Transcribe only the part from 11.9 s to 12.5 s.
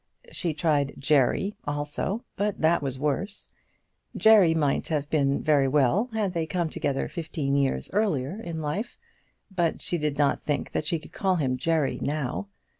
now.